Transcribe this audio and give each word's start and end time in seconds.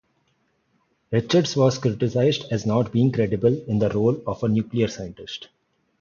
Richards 1.11 1.55
was 1.55 1.77
criticised 1.77 2.45
as 2.49 2.65
not 2.65 2.91
being 2.91 3.11
credible 3.11 3.53
in 3.67 3.77
the 3.77 3.89
role 3.91 4.19
of 4.25 4.41
a 4.41 4.47
nuclear 4.49 4.87
scientist. 4.87 5.49